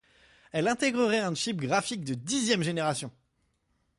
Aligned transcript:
Elle 0.51 0.67
intégrerait 0.67 1.19
un 1.19 1.35
chip 1.35 1.57
graphique 1.57 2.03
de 2.05 2.15
dixième 2.15 2.63
génération. 2.63 3.11